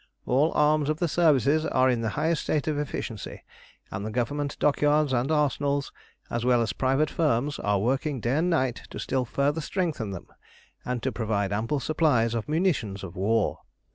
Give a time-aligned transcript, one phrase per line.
[0.25, 3.43] All arms of the Services are in the highest state of efficiency,
[3.91, 5.93] and the Government dockyards and arsenals,
[6.27, 10.25] as well as private firms, are working day and night to still further strengthen them,
[10.83, 13.59] and provide ample supplies of munitions of war.